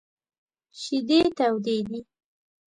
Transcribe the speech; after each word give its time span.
شیدې 0.79 1.19
تودې 1.37 1.77
دي! 1.87 1.99